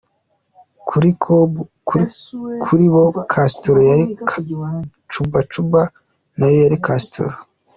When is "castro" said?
3.31-3.79, 6.85-7.25